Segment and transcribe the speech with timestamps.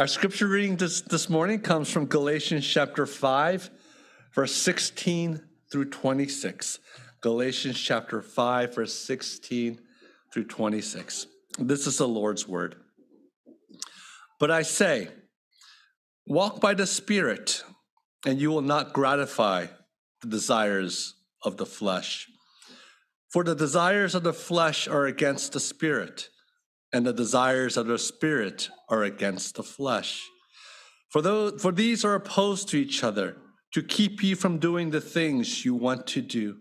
[0.00, 3.70] Our scripture reading this, this morning comes from Galatians chapter 5,
[4.34, 6.78] verse 16 through 26.
[7.20, 9.78] Galatians chapter 5, verse 16
[10.32, 11.26] through 26.
[11.58, 12.76] This is the Lord's word.
[14.38, 15.08] But I say,
[16.26, 17.62] walk by the Spirit,
[18.24, 19.66] and you will not gratify
[20.22, 22.26] the desires of the flesh.
[23.28, 26.30] For the desires of the flesh are against the Spirit
[26.92, 30.28] and the desires of the spirit are against the flesh.
[31.08, 33.36] For, for these are opposed to each other
[33.72, 36.56] to keep you from doing the things you want to do.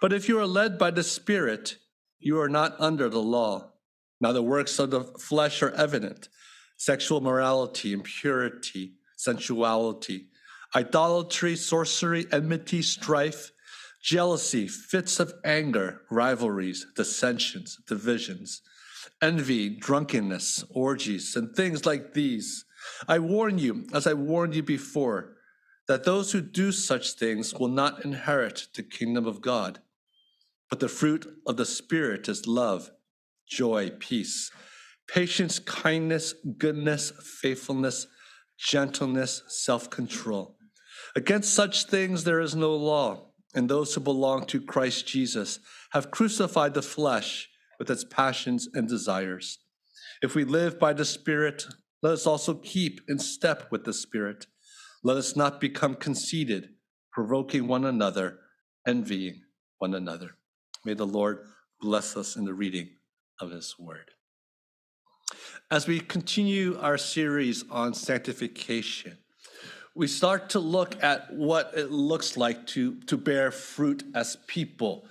[0.00, 1.78] But if you are led by the Spirit,
[2.20, 3.72] you are not under the law.
[4.20, 6.28] Now, the works of the flesh are evident
[6.76, 10.26] sexual morality, impurity, sensuality,
[10.74, 13.52] idolatry, sorcery, enmity, strife,
[14.02, 18.60] jealousy, fits of anger, rivalries, dissensions, divisions
[19.22, 22.64] envy, drunkenness, orgies, and things like these.
[23.08, 25.36] I warn you, as I warned you before,
[25.88, 29.80] that those who do such things will not inherit the kingdom of God.
[30.70, 32.90] But the fruit of the Spirit is love,
[33.46, 34.50] joy, peace,
[35.06, 38.06] patience, kindness, goodness, faithfulness,
[38.58, 40.56] gentleness, self control.
[41.16, 45.60] Against such things there is no law, and those who belong to Christ Jesus
[45.92, 49.58] have crucified the flesh with its passions and desires.
[50.22, 51.66] If we live by the Spirit,
[52.02, 54.46] let us also keep in step with the Spirit.
[55.02, 56.70] Let us not become conceited,
[57.12, 58.38] provoking one another,
[58.86, 59.42] envying
[59.78, 60.36] one another.
[60.84, 61.46] May the Lord
[61.80, 62.90] bless us in the reading
[63.40, 64.10] of His word.
[65.70, 69.18] As we continue our series on sanctification,
[69.96, 75.06] we start to look at what it looks like to, to bear fruit as people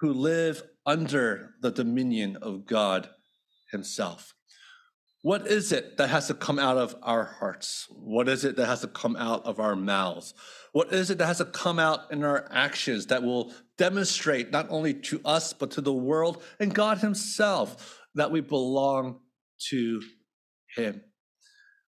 [0.00, 3.08] who live under the dominion of God
[3.70, 4.34] Himself.
[5.22, 7.86] What is it that has to come out of our hearts?
[7.88, 10.34] What is it that has to come out of our mouths?
[10.72, 14.66] What is it that has to come out in our actions that will demonstrate not
[14.68, 19.20] only to us, but to the world and God Himself that we belong
[19.70, 20.02] to
[20.76, 21.00] Him?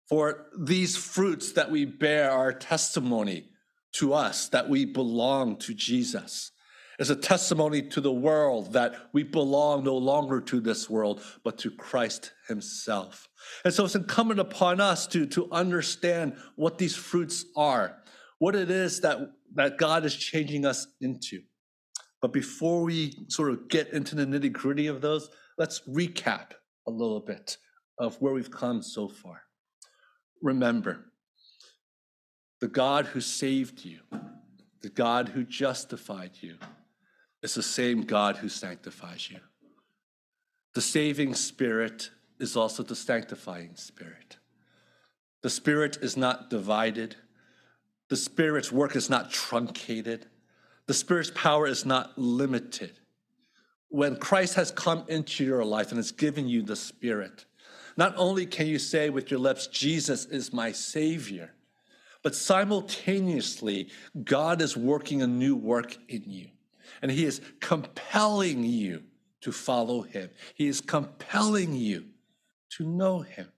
[0.09, 3.52] For these fruits that we bear are testimony
[3.94, 6.52] to us that we belong to Jesus
[7.01, 11.57] is a testimony to the world that we belong no longer to this world, but
[11.57, 13.28] to Christ Himself.
[13.66, 17.97] And so it's incumbent upon us to, to understand what these fruits are,
[18.38, 19.17] what it is that,
[19.56, 21.41] that God is changing us into.
[22.22, 26.51] But before we sort of get into the nitty gritty of those, let's recap
[26.88, 27.57] a little bit
[27.97, 29.41] of where we've come so far.
[30.44, 31.06] Remember,
[32.59, 34.01] the God who saved you,
[34.84, 36.57] the God who justified you,
[37.41, 39.40] it's the same God who sanctifies you.
[40.74, 44.38] The saving spirit is also the sanctifying spirit.
[45.41, 47.16] The spirit is not divided.
[48.09, 50.28] The spirit's work is not truncated.
[50.85, 53.00] The spirit's power is not limited.
[53.90, 57.46] When Christ has come into your life and has given you the spirit,
[57.97, 61.53] not only can you say with your lips, Jesus is my savior,
[62.23, 63.90] but simultaneously,
[64.23, 66.47] God is working a new work in you
[67.02, 69.03] and He is compelling you
[69.41, 70.29] to follow Him.
[70.56, 72.06] He is compelling you
[72.78, 73.52] to know Him.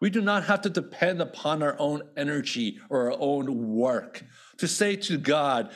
[0.00, 4.22] We do not have to depend upon our own energy or our own work
[4.58, 5.72] to say to God,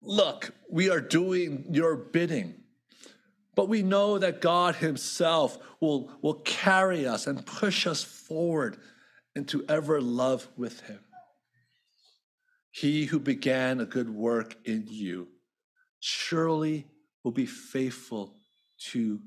[0.00, 2.54] Look, we are doing your bidding.
[3.54, 8.76] But we know that God Himself will, will carry us and push us forward
[9.34, 11.00] into ever love with Him.
[12.70, 15.26] He who began a good work in you
[16.00, 16.86] surely
[17.24, 18.34] will be faithful
[18.78, 19.20] to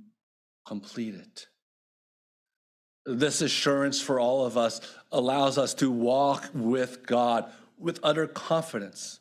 [0.66, 1.48] complete it.
[3.06, 4.80] This assurance for all of us
[5.12, 9.20] allows us to walk with God with utter confidence,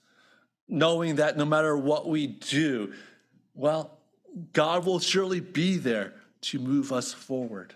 [0.68, 2.92] knowing that no matter what we do,
[3.54, 3.98] well,
[4.52, 6.12] God will surely be there
[6.42, 7.74] to move us forward.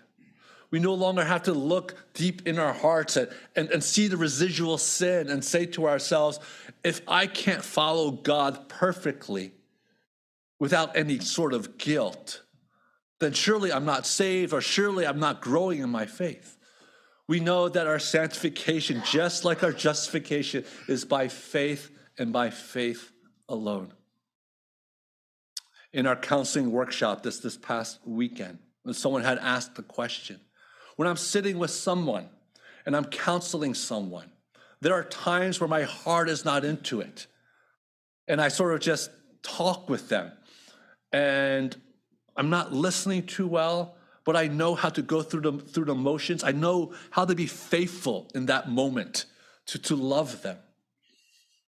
[0.69, 4.17] We no longer have to look deep in our hearts and, and, and see the
[4.17, 6.39] residual sin and say to ourselves,
[6.83, 9.53] if I can't follow God perfectly,
[10.59, 12.41] without any sort of guilt,
[13.19, 16.57] then surely I'm not saved or surely I'm not growing in my faith.
[17.27, 23.11] We know that our sanctification, just like our justification, is by faith and by faith
[23.49, 23.93] alone.
[25.91, 30.39] In our counseling workshop this, this past weekend, when someone had asked the question,
[30.97, 32.29] when I'm sitting with someone
[32.85, 34.31] and I'm counseling someone,
[34.81, 37.27] there are times where my heart is not into it.
[38.27, 39.09] And I sort of just
[39.41, 40.31] talk with them
[41.15, 41.73] and
[42.35, 43.95] I'm not listening too well,
[44.25, 46.43] but I know how to go through the, through the motions.
[46.43, 49.23] I know how to be faithful in that moment
[49.67, 50.57] to, to love them.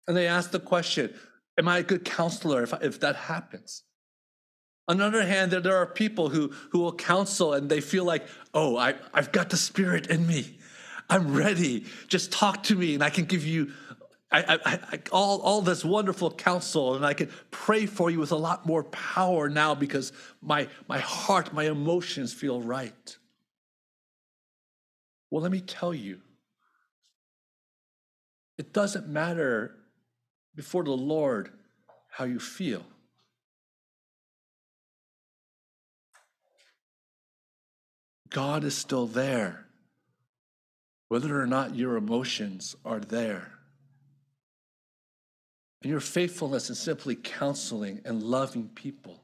[0.07, 1.13] And they ask the question
[1.59, 3.83] Am I a good counselor if, if that happens?
[4.87, 8.03] On the other hand, there, there are people who, who will counsel and they feel
[8.03, 10.57] like, oh, I, I've got the spirit in me.
[11.07, 11.85] I'm ready.
[12.07, 13.71] Just talk to me and I can give you
[14.35, 18.31] I, I, I, all, all this wonderful counsel, and I can pray for you with
[18.33, 20.11] a lot more power now because
[20.41, 23.17] my, my heart, my emotions feel right.
[25.31, 26.19] Well, let me tell you,
[28.57, 29.75] it doesn't matter
[30.53, 31.51] before the Lord
[32.09, 32.83] how you feel.
[38.29, 39.65] God is still there,
[41.07, 43.54] whether or not your emotions are there.
[45.81, 49.21] And your faithfulness in simply counseling and loving people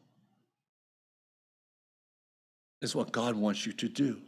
[2.81, 4.21] is what God wants you to do.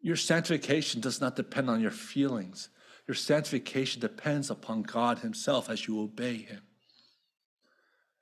[0.00, 2.68] Your sanctification does not depend on your feelings.
[3.06, 6.62] Your sanctification depends upon God Himself as you obey Him.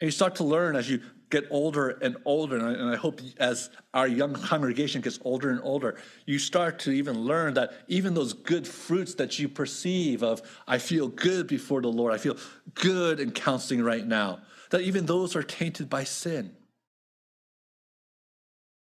[0.01, 2.97] And you start to learn as you get older and older, and I, and I,
[2.97, 5.97] hope as our young congregation gets older and older,
[6.27, 10.79] you start to even learn that even those good fruits that you perceive of, I
[10.79, 12.37] feel good before the Lord, I feel
[12.75, 14.41] good in counseling right now,
[14.71, 16.57] that even those are tainted by sin.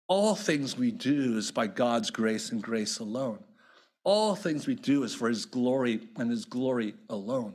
[0.09, 3.45] All things we do is by God's grace and grace alone.
[4.03, 7.55] All things we do is for His glory and His glory alone.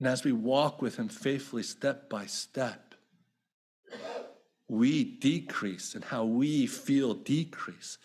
[0.00, 2.87] And as we walk with Him faithfully, step by step,
[4.68, 7.98] we decrease and how we feel decrease,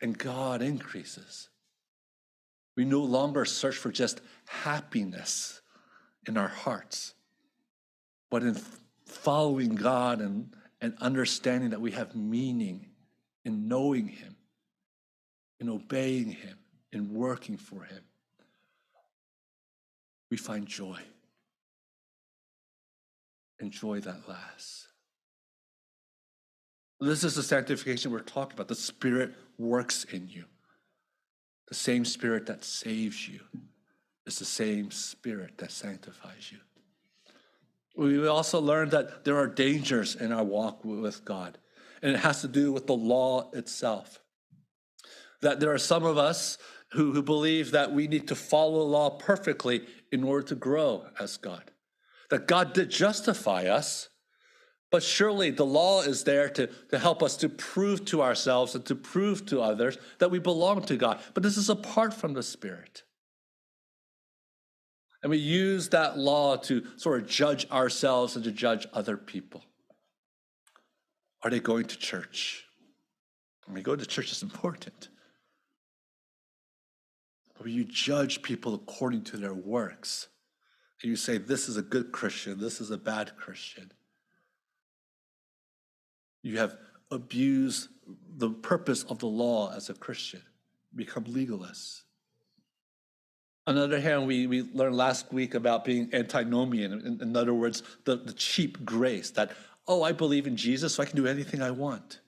[0.00, 1.48] and God increases.
[2.76, 5.60] We no longer search for just happiness
[6.26, 7.14] in our hearts,
[8.30, 8.56] but in
[9.04, 12.86] following God and, and understanding that we have meaning
[13.44, 14.36] in knowing Him,
[15.60, 16.58] in obeying Him,
[16.92, 18.02] in working for Him.
[20.30, 21.00] We find joy
[23.58, 24.85] enjoy that last.
[27.00, 28.68] This is the sanctification we're talking about.
[28.68, 30.44] The Spirit works in you.
[31.68, 33.40] The same Spirit that saves you
[34.26, 36.58] is the same Spirit that sanctifies you.
[37.96, 41.58] We also learned that there are dangers in our walk with God,
[42.02, 44.20] and it has to do with the law itself.
[45.42, 46.58] That there are some of us
[46.92, 51.06] who, who believe that we need to follow the law perfectly in order to grow
[51.18, 51.70] as God
[52.30, 54.08] that God did justify us,
[54.90, 58.84] but surely the law is there to, to help us to prove to ourselves and
[58.86, 61.20] to prove to others that we belong to God.
[61.34, 63.02] But this is apart from the Spirit.
[65.22, 69.64] And we use that law to sort of judge ourselves and to judge other people.
[71.42, 72.64] Are they going to church?
[73.68, 75.08] I mean, going to church is important.
[77.54, 80.28] But when you judge people according to their works,
[81.02, 83.90] and you say, this is a good Christian, this is a bad Christian.
[86.46, 86.76] You have
[87.10, 87.88] abused
[88.36, 90.42] the purpose of the law as a Christian,
[90.94, 92.02] become legalists.
[93.66, 96.92] On the other hand, we, we learned last week about being antinomian.
[96.92, 99.50] In, in other words, the, the cheap grace that,
[99.88, 102.20] oh, I believe in Jesus, so I can do anything I want.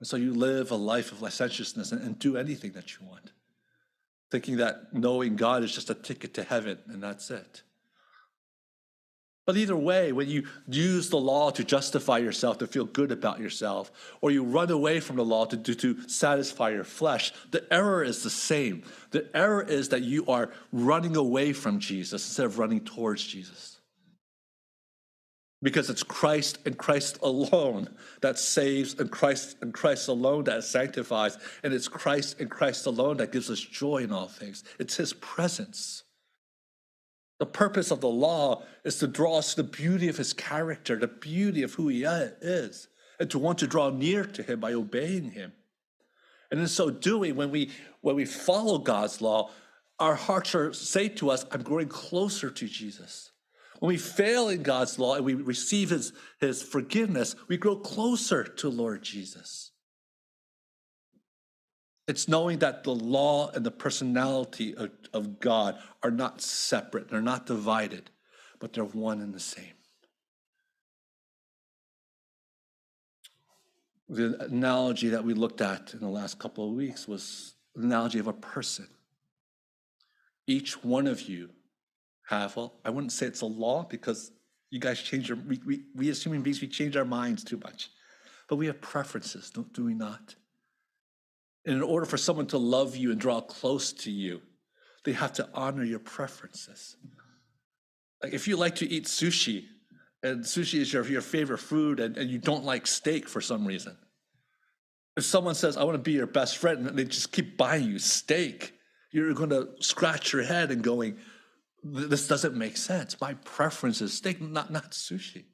[0.00, 3.30] And so you live a life of licentiousness and, and do anything that you want
[4.30, 7.62] thinking that knowing God is just a ticket to heaven and that's it.
[9.46, 13.38] But either way, when you use the law to justify yourself, to feel good about
[13.38, 17.64] yourself, or you run away from the law to, to, to satisfy your flesh, the
[17.72, 18.82] error is the same.
[19.12, 23.76] The error is that you are running away from Jesus instead of running towards Jesus
[25.62, 27.88] because it's Christ and Christ alone
[28.20, 33.16] that saves, and Christ and Christ alone that sanctifies, and it's Christ and Christ alone
[33.16, 34.62] that gives us joy in all things.
[34.78, 36.04] It's His presence.
[37.38, 40.96] The purpose of the law is to draw us to the beauty of His character,
[40.96, 42.88] the beauty of who He is,
[43.20, 45.52] and to want to draw near to Him by obeying Him.
[46.50, 49.50] And in so doing, when we when we follow God's law,
[49.98, 53.32] our hearts are say to us, "I'm growing closer to Jesus."
[53.80, 58.42] When we fail in God's law and we receive his, his forgiveness, we grow closer
[58.42, 59.72] to Lord Jesus.
[62.08, 67.20] It's knowing that the law and the personality of, of God are not separate, they're
[67.20, 68.10] not divided,
[68.60, 69.72] but they're one and the same.
[74.08, 78.20] The analogy that we looked at in the last couple of weeks was the analogy
[78.20, 78.86] of a person.
[80.46, 81.50] Each one of you
[82.28, 84.30] have, well, I wouldn't say it's a law because
[84.70, 87.60] you guys change your, we, we, we as human beings, we change our minds too
[87.64, 87.90] much.
[88.48, 90.36] But we have preferences, don't, do we not?
[91.66, 94.40] And in order for someone to love you and draw close to you,
[95.04, 96.96] they have to honor your preferences.
[98.22, 99.64] Like if you like to eat sushi,
[100.22, 103.66] and sushi is your, your favorite food, and, and you don't like steak for some
[103.66, 103.96] reason.
[105.16, 107.84] If someone says, I want to be your best friend, and they just keep buying
[107.84, 108.74] you steak,
[109.12, 111.18] you're going to scratch your head and going,
[111.82, 113.20] This doesn't make sense.
[113.20, 115.44] My preference is steak, not, not sushi.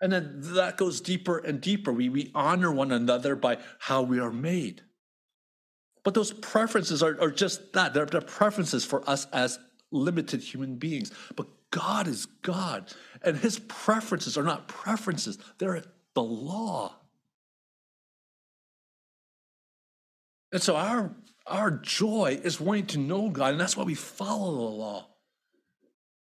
[0.00, 1.92] And then that goes deeper and deeper.
[1.92, 4.82] We, we honor one another by how we are made.
[6.08, 7.92] But those preferences are, are just that.
[7.92, 9.58] They're, they're preferences for us as
[9.90, 11.12] limited human beings.
[11.36, 15.82] But God is God, and his preferences are not preferences, they're
[16.14, 16.94] the law.
[20.50, 21.14] And so our,
[21.46, 25.08] our joy is wanting to know God, and that's why we follow the law.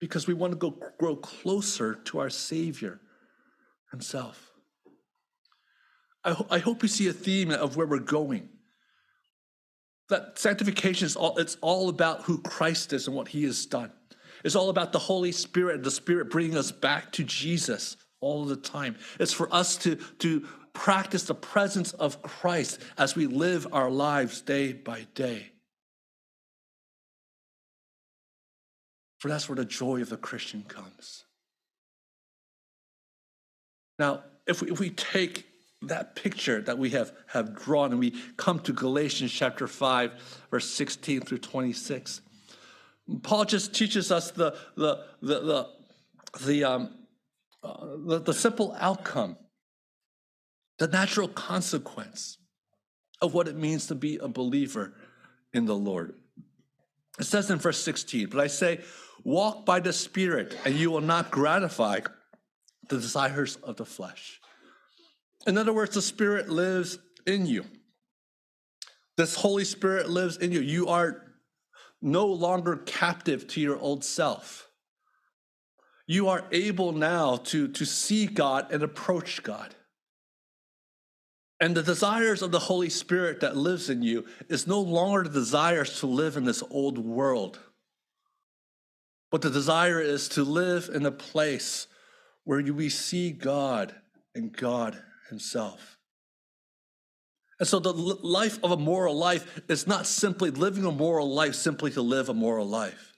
[0.00, 3.00] Because we want to go grow closer to our Savior
[3.90, 4.52] Himself.
[6.22, 8.50] I, ho- I hope you see a theme of where we're going
[10.12, 13.90] that sanctification is all it's all about who Christ is and what he has done.
[14.44, 18.44] It's all about the Holy Spirit, and the Spirit bringing us back to Jesus all
[18.44, 18.96] the time.
[19.18, 24.40] It's for us to, to practice the presence of Christ as we live our lives
[24.40, 25.52] day by day.
[29.20, 31.24] For that's where the joy of the Christian comes.
[33.98, 35.46] Now, if we, if we take
[35.82, 40.68] that picture that we have, have drawn and we come to Galatians chapter 5, verse
[40.70, 42.20] 16 through 26.
[43.22, 45.68] Paul just teaches us the, the, the, the,
[46.46, 46.94] the, um,
[47.62, 49.36] uh, the, the simple outcome,
[50.78, 52.38] the natural consequence
[53.20, 54.94] of what it means to be a believer
[55.52, 56.14] in the Lord.
[57.18, 58.80] It says in verse 16, but I say,
[59.22, 62.00] walk by the Spirit, and you will not gratify
[62.88, 64.40] the desires of the flesh.
[65.46, 67.64] In other words, the Spirit lives in you.
[69.16, 70.60] This Holy Spirit lives in you.
[70.60, 71.22] You are
[72.00, 74.68] no longer captive to your old self.
[76.06, 79.74] You are able now to, to see God and approach God.
[81.60, 85.30] And the desires of the Holy Spirit that lives in you is no longer the
[85.30, 87.60] desires to live in this old world,
[89.30, 91.86] but the desire is to live in a place
[92.42, 93.94] where we see God
[94.34, 95.98] and God himself.
[97.62, 101.54] And so the life of a moral life is not simply living a moral life
[101.54, 103.12] simply to live a moral life.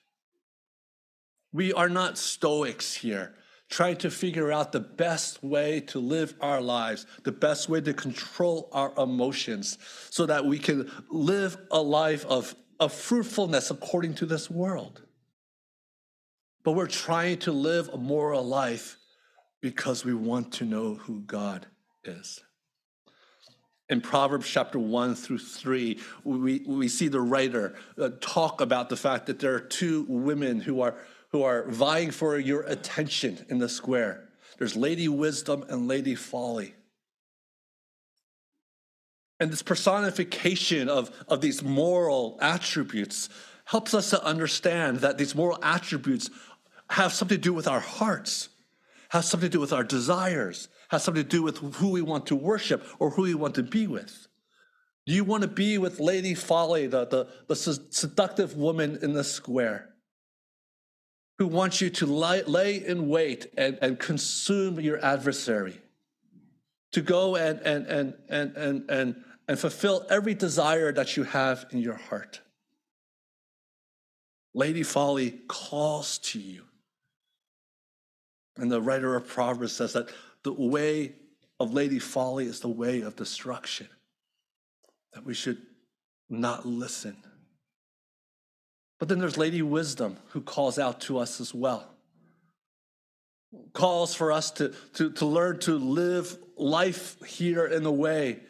[1.50, 3.34] We are not stoics here,
[3.70, 7.94] trying to figure out the best way to live our lives, the best way to
[7.94, 9.78] control our emotions,
[10.10, 15.00] so that we can live a life of, of fruitfulness according to this world.
[16.64, 18.98] But we're trying to live a moral life
[19.62, 21.66] because we want to know who God
[22.04, 22.40] is.
[23.90, 28.96] In Proverbs chapter 1 through 3, we, we see the writer uh, talk about the
[28.96, 30.96] fact that there are two women who are,
[31.30, 34.28] who are vying for your attention in the square.
[34.58, 36.74] There's Lady Wisdom and Lady Folly.
[39.38, 43.28] And this personification of, of these moral attributes
[43.66, 46.30] helps us to understand that these moral attributes
[46.90, 48.48] have something to do with our hearts,
[49.10, 52.26] have something to do with our desires, has something to do with who we want
[52.26, 54.28] to worship or who we want to be with.
[55.06, 59.24] Do you want to be with Lady Folly, the, the, the seductive woman in the
[59.24, 59.90] square,
[61.38, 65.80] who wants you to lay in wait and, and consume your adversary,
[66.92, 71.66] to go and, and, and, and, and, and, and fulfill every desire that you have
[71.70, 72.40] in your heart?
[74.54, 76.62] Lady Folly calls to you.
[78.56, 80.10] And the writer of Proverbs says that
[80.44, 81.14] the way
[81.58, 83.88] of Lady Folly is the way of destruction,
[85.12, 85.58] that we should
[86.28, 87.16] not listen.
[88.98, 91.90] But then there's Lady Wisdom who calls out to us as well.
[93.72, 98.40] Calls for us to, to, to learn to live life here in a way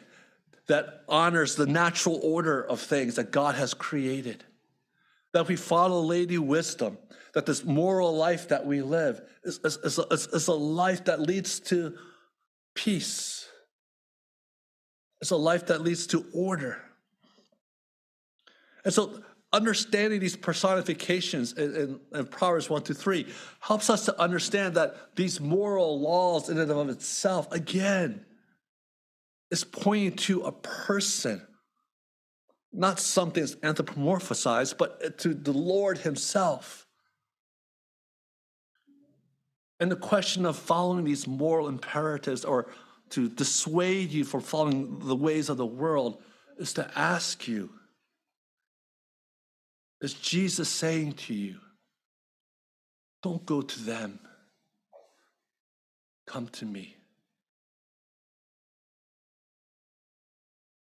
[0.67, 4.43] that honors the natural order of things that God has created.
[5.33, 6.97] That we follow Lady Wisdom
[7.35, 11.19] that this moral life that we live is, is, is, a, is a life that
[11.19, 11.93] leads to
[12.73, 13.47] peace.
[15.19, 16.81] It's a life that leads to order.
[18.85, 23.27] And so, understanding these personifications in, in, in, Proverbs 1 to 3
[23.59, 28.25] helps us to understand that these moral laws, in and of itself, again,
[29.51, 31.45] is pointing to a person,
[32.71, 36.84] not something that's anthropomorphized, but to the Lord Himself.
[39.79, 42.67] And the question of following these moral imperatives or
[43.09, 46.21] to dissuade you from following the ways of the world
[46.57, 47.69] is to ask you
[50.01, 51.57] Is Jesus saying to you,
[53.21, 54.19] don't go to them,
[56.25, 56.95] come to me?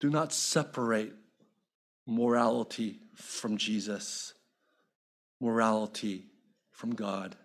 [0.01, 1.15] Do not separate
[2.07, 4.35] morality from Jesus,
[5.41, 6.27] morality
[6.71, 7.37] from God.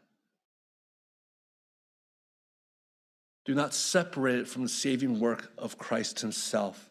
[3.46, 6.90] Do not separate it from the saving work of Christ Himself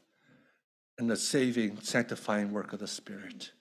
[0.99, 3.53] and the saving, sanctifying work of the Spirit.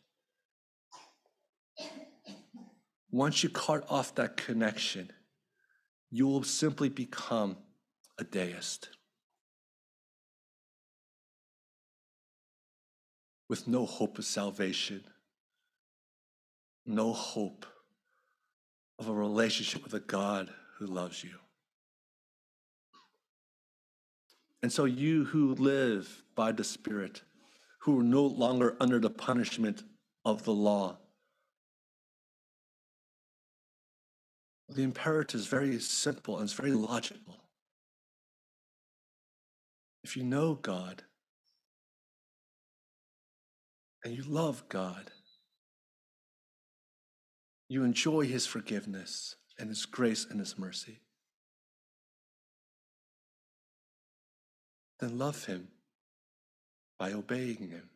[3.11, 5.11] Once you cut off that connection,
[6.11, 7.57] you will simply become
[8.17, 8.89] a deist.
[13.49, 15.03] with no hope of salvation,
[16.85, 17.65] no hope
[18.99, 21.35] of a relationship with a God who loves you.
[24.61, 27.21] And so, you who live by the Spirit,
[27.81, 29.83] who are no longer under the punishment
[30.25, 30.97] of the law,
[34.67, 37.37] the imperative is very simple and it's very logical.
[40.03, 41.03] If you know God,
[44.03, 45.11] and you love God,
[47.67, 50.99] you enjoy His forgiveness and His grace and His mercy,
[54.99, 55.67] then love Him
[56.97, 57.89] by obeying Him.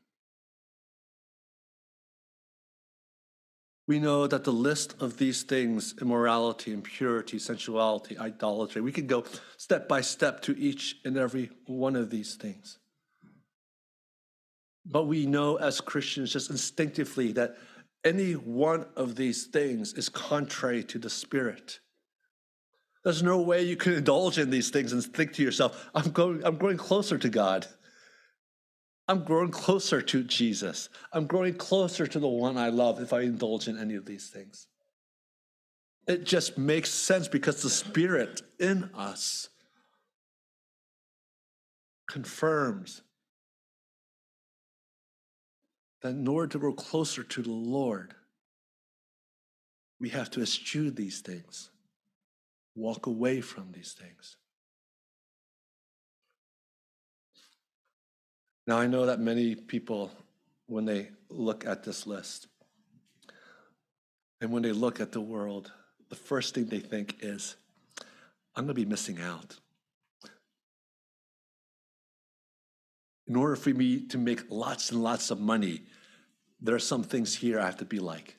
[3.86, 9.26] We know that the list of these things immorality, impurity, sensuality, idolatry we can go
[9.58, 12.80] step by step to each and every one of these things.
[14.86, 17.58] But we know as Christians just instinctively that
[18.04, 21.80] any one of these things is contrary to the Spirit.
[23.04, 26.42] There's no way you can indulge in these things and think to yourself, I'm going,
[26.46, 27.68] I'm growing closer to God.
[29.08, 30.88] I'm growing closer to Jesus.
[31.12, 34.30] I'm growing closer to the one I love if I indulge in any of these
[34.30, 34.68] things.
[36.08, 39.50] It just makes sense because the Spirit in us
[42.10, 43.02] confirms
[46.02, 48.14] that in order to grow closer to the Lord,
[50.00, 51.70] we have to eschew these things,
[52.76, 54.38] walk away from these things.
[58.66, 60.12] Now, I know that many people,
[60.68, 62.48] when they look at this list,
[64.40, 65.72] and when they look at the world,
[66.10, 67.56] the first thing they think is,
[68.56, 69.58] I'm going to be missing out.
[73.28, 75.84] In order for me to make lots and lots of money,
[76.62, 78.38] there are some things here I have to be like.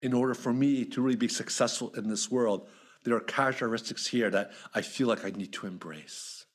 [0.00, 2.68] In order for me to really be successful in this world,
[3.04, 6.46] there are characteristics here that I feel like I need to embrace.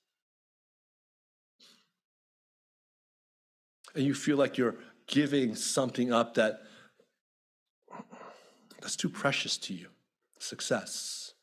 [3.95, 4.75] And you feel like you're
[5.07, 6.61] giving something up that
[8.81, 9.87] that's too precious to you
[10.39, 11.33] success,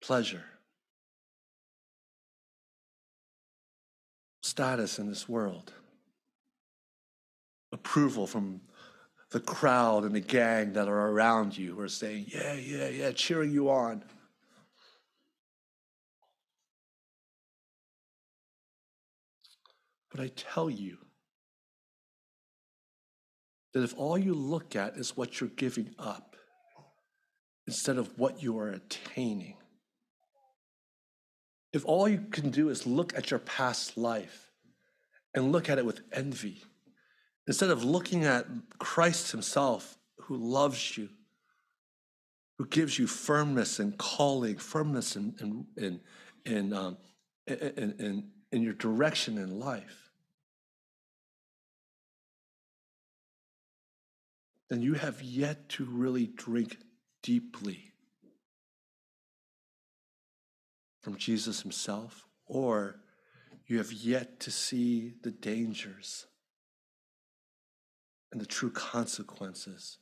[0.00, 0.44] pleasure.
[4.50, 5.72] status in this world,
[7.72, 8.60] approval from
[9.30, 13.10] the crowd and the gang that are around you who are saying, Yeah, yeah, yeah,
[13.12, 14.02] cheering you on.
[20.10, 20.98] But I tell you
[23.72, 26.34] that if all you look at is what you're giving up
[27.68, 29.56] instead of what you are attaining,
[31.72, 34.50] if all you can do is look at your past life
[35.34, 36.64] and look at it with envy,
[37.50, 38.46] instead of looking at
[38.78, 41.08] Christ Himself who loves you,
[42.58, 46.00] who gives you firmness and calling, firmness in, in, in,
[46.46, 46.96] in, um,
[47.48, 50.12] in, in, in your direction in life,
[54.68, 56.76] then you have yet to really drink
[57.20, 57.90] deeply
[61.02, 63.00] from Jesus himself, or
[63.66, 66.26] you have yet to see the dangers
[68.32, 69.98] and the true consequences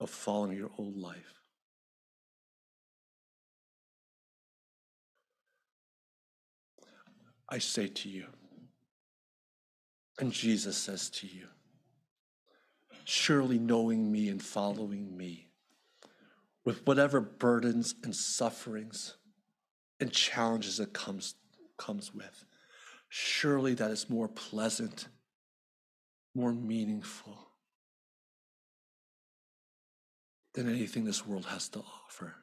[0.00, 1.42] of following your old life.
[7.48, 8.26] I say to you,
[10.18, 11.46] and Jesus says to you,
[13.04, 15.48] surely knowing me and following me,
[16.64, 19.16] with whatever burdens and sufferings
[20.00, 21.34] and challenges it comes,
[21.78, 22.44] comes with.
[23.08, 25.08] Surely that is more pleasant,
[26.34, 27.47] more meaningful
[30.58, 32.34] than anything this world has to offer.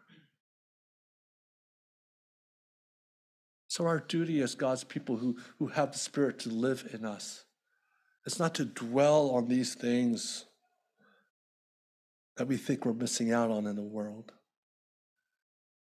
[3.67, 7.43] So, our duty as God's people who, who have the Spirit to live in us
[8.25, 10.45] is not to dwell on these things
[12.38, 14.32] that we think we're missing out on in the world,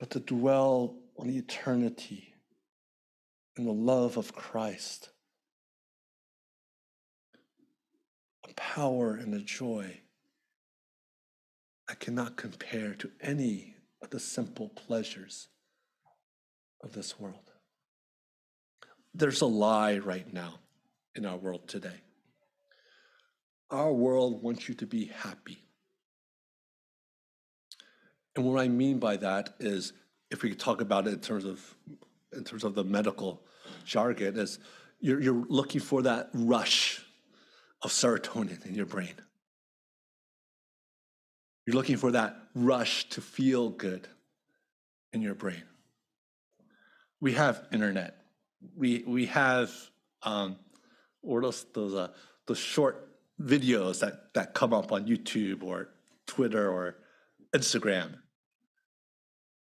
[0.01, 2.35] but to dwell on eternity
[3.57, 5.11] and the love of Christ,
[8.51, 10.01] a power and a joy
[11.89, 15.49] I cannot compare to any of the simple pleasures
[16.83, 17.53] of this world.
[19.15, 20.59] There's a lie right now
[21.15, 22.01] in our world today.
[23.71, 25.59] Our world wants you to be happy.
[28.35, 29.93] And what I mean by that is,
[30.31, 31.75] if we talk about it in terms of
[32.33, 33.43] in terms of the medical
[33.85, 34.59] jargon, is
[35.01, 37.03] you're, you're looking for that rush
[37.83, 39.15] of serotonin in your brain.
[41.67, 44.07] You're looking for that rush to feel good
[45.13, 45.63] in your brain.
[47.21, 48.17] We have internet.
[48.77, 49.73] We we have
[50.23, 50.57] um,
[51.23, 52.09] or those those uh,
[52.47, 53.09] those short
[53.41, 55.89] videos that that come up on YouTube or
[56.27, 56.97] Twitter or
[57.55, 58.15] Instagram.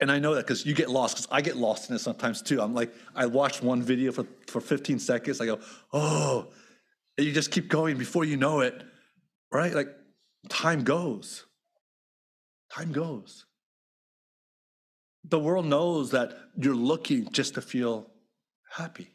[0.01, 2.41] And I know that because you get lost, because I get lost in it sometimes
[2.41, 2.61] too.
[2.61, 5.59] I'm like, I watch one video for, for 15 seconds, I go,
[5.91, 6.47] oh,
[7.17, 8.81] and you just keep going before you know it,
[9.51, 9.73] right?
[9.73, 9.89] Like
[10.47, 11.45] time goes.
[12.73, 13.45] Time goes.
[15.23, 18.09] The world knows that you're looking just to feel
[18.71, 19.11] happy.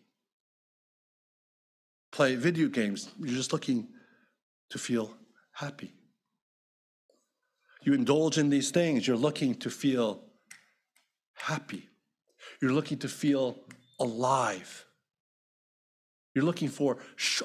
[2.12, 3.88] Play video games, you're just looking
[4.70, 5.14] to feel
[5.52, 5.92] happy.
[7.82, 10.22] You indulge in these things, you're looking to feel
[11.34, 11.88] happy.
[12.60, 13.58] You're looking to feel
[14.00, 14.84] alive.
[16.34, 16.98] You're looking for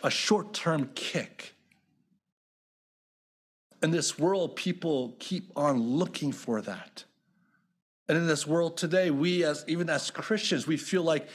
[0.03, 1.53] a short term kick.
[3.81, 7.05] In this world, people keep on looking for that.
[8.07, 11.29] And in this world today, we as even as Christians, we feel like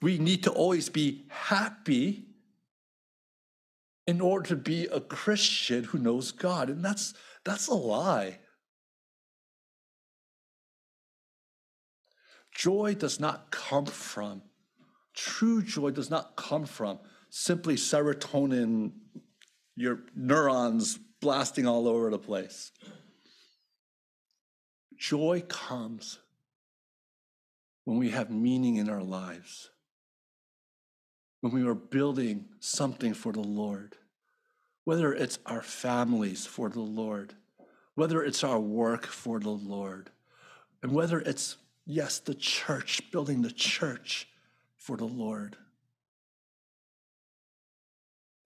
[0.00, 2.24] we need to always be happy
[4.06, 6.70] in order to be a Christian who knows God.
[6.70, 7.12] And that's
[7.44, 8.38] that's a lie.
[12.54, 14.42] Joy does not come from,
[15.14, 16.98] true joy does not come from
[17.30, 18.92] simply serotonin,
[19.76, 22.72] your neurons blasting all over the place.
[24.96, 26.18] Joy comes
[27.84, 29.70] when we have meaning in our lives,
[31.40, 33.96] when we are building something for the Lord,
[34.84, 37.34] whether it's our families for the Lord,
[37.94, 40.10] whether it's our work for the Lord,
[40.82, 41.56] and whether it's,
[41.86, 44.28] yes, the church, building the church
[44.76, 45.56] for the Lord.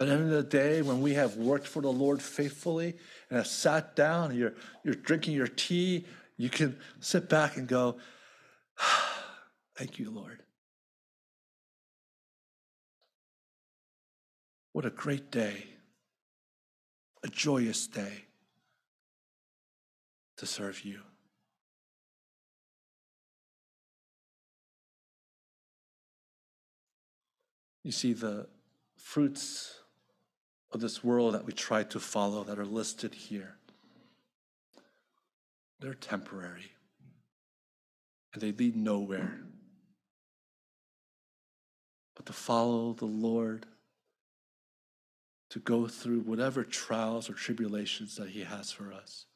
[0.05, 2.95] At the end of the day, when we have worked for the Lord faithfully
[3.31, 4.53] and have sat down, and you're,
[4.85, 6.05] you're drinking your tea,
[6.37, 7.97] you can sit back and go,
[9.75, 10.43] Thank you, Lord.
[14.73, 15.65] What a great day,
[17.23, 18.27] a joyous day
[20.37, 21.01] to serve you.
[27.83, 28.49] You see, the
[28.99, 29.81] fruits
[30.75, 33.55] of this world that we try to follow that are listed here,
[35.81, 36.73] they're temporary
[38.33, 39.41] and they lead nowhere.
[42.17, 43.67] But to follow the Lord,
[45.51, 49.27] to go through whatever trials or tribulations that He has for us,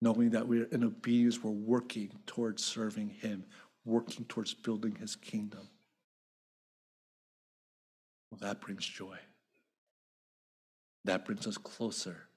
[0.00, 3.44] knowing that we're in obedience, we're working towards serving Him,
[3.84, 5.68] working towards building His kingdom.
[8.30, 9.18] Well, that brings joy.
[11.04, 12.28] That brings us closer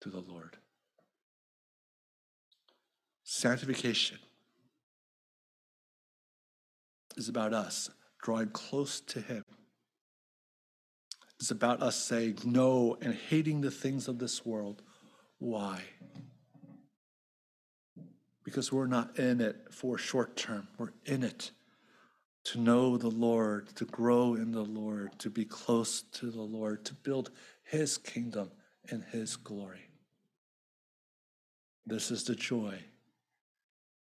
[0.00, 0.56] to the Lord.
[3.22, 4.18] Sanctification
[7.16, 7.90] is about us
[8.22, 9.44] drawing close to Him.
[11.38, 14.82] It's about us saying no and hating the things of this world.
[15.38, 15.80] Why?
[18.44, 21.52] Because we're not in it for short term, we're in it
[22.50, 26.84] to know the Lord, to grow in the Lord, to be close to the Lord,
[26.86, 27.30] to build
[27.62, 28.50] His kingdom
[28.90, 29.86] and His glory.
[31.86, 32.80] This is the joy.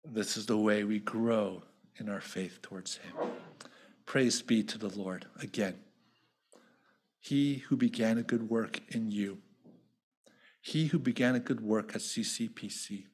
[0.05, 1.63] This is the way we grow
[1.99, 3.13] in our faith towards Him.
[4.05, 5.79] Praise be to the Lord again.
[7.19, 9.39] He who began a good work in you,
[10.61, 13.05] he who began a good work at CCPC,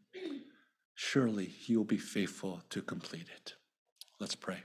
[0.96, 3.54] surely he will be faithful to complete it.
[4.20, 4.64] Let's pray.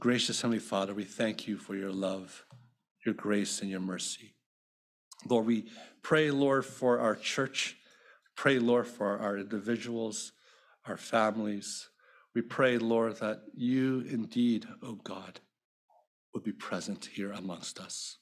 [0.00, 2.44] Gracious Heavenly Father, we thank you for your love,
[3.06, 4.34] your grace, and your mercy.
[5.26, 5.70] Lord, we
[6.02, 7.76] pray, Lord, for our church.
[8.36, 10.32] Pray, Lord, for our individuals,
[10.84, 11.88] our families.
[12.34, 15.40] We pray, Lord, that you indeed, O oh God,
[16.34, 18.18] would be present here amongst us.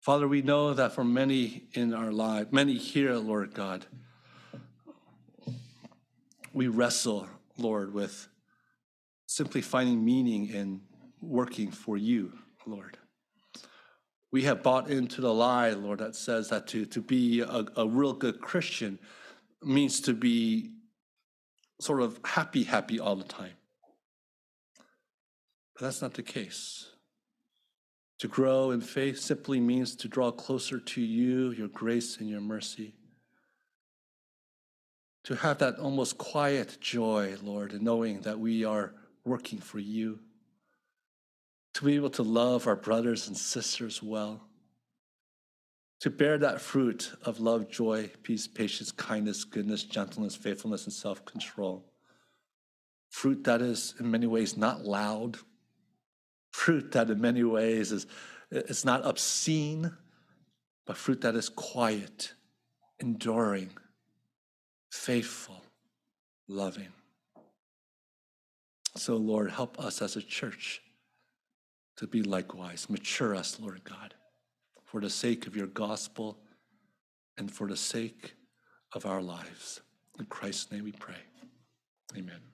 [0.00, 3.84] Father, we know that for many in our life, many here, Lord God,
[6.52, 8.28] we wrestle, Lord, with
[9.34, 10.80] simply finding meaning in
[11.20, 12.32] working for you,
[12.66, 12.96] Lord.
[14.30, 17.86] We have bought into the lie, Lord, that says that to, to be a, a
[17.86, 18.98] real good Christian
[19.62, 20.70] means to be
[21.80, 23.54] sort of happy, happy all the time.
[25.74, 26.90] But that's not the case.
[28.20, 32.40] To grow in faith simply means to draw closer to you, your grace and your
[32.40, 32.94] mercy.
[35.24, 38.94] To have that almost quiet joy, Lord, in knowing that we are
[39.24, 40.20] working for you.
[41.74, 44.42] To be able to love our brothers and sisters well.
[46.00, 51.24] To bear that fruit of love, joy, peace, patience, kindness, goodness, gentleness, faithfulness, and self
[51.24, 51.84] control.
[53.10, 55.38] Fruit that is, in many ways, not loud.
[56.52, 58.06] Fruit that, in many ways, is
[58.50, 59.92] it's not obscene,
[60.86, 62.34] but fruit that is quiet,
[63.00, 63.70] enduring,
[64.90, 65.62] faithful,
[66.46, 66.92] loving.
[68.96, 70.80] So, Lord, help us as a church
[71.96, 72.88] to be likewise.
[72.88, 74.14] Mature us, Lord God,
[74.84, 76.38] for the sake of your gospel
[77.36, 78.34] and for the sake
[78.92, 79.80] of our lives.
[80.18, 81.16] In Christ's name we pray.
[82.16, 82.53] Amen.